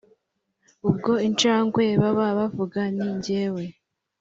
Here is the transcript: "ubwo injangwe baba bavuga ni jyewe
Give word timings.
"ubwo 0.87 1.11
injangwe 1.27 1.85
baba 2.01 2.27
bavuga 2.39 2.79
ni 2.95 3.09
jyewe 3.23 3.63